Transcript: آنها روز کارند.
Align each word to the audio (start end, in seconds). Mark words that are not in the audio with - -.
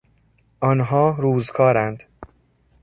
آنها 0.61 1.15
روز 1.19 1.51
کارند. 1.51 2.03